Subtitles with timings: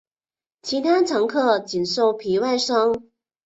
[0.63, 2.99] 其他乘客仅受皮外伤。